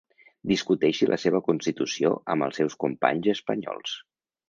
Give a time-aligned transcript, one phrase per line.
[0.51, 3.99] Discuteixi la seva constitució amb els seus companys espanyols.